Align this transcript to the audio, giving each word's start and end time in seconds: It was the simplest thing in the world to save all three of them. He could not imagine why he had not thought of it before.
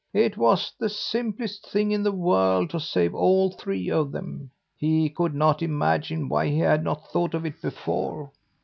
It 0.15 0.35
was 0.35 0.73
the 0.79 0.89
simplest 0.89 1.69
thing 1.69 1.91
in 1.91 2.01
the 2.01 2.11
world 2.11 2.71
to 2.71 2.79
save 2.79 3.13
all 3.13 3.51
three 3.51 3.91
of 3.91 4.11
them. 4.11 4.49
He 4.75 5.09
could 5.09 5.35
not 5.35 5.61
imagine 5.61 6.27
why 6.27 6.47
he 6.47 6.57
had 6.57 6.83
not 6.83 7.11
thought 7.11 7.35
of 7.35 7.45
it 7.45 7.61
before. 7.61 8.31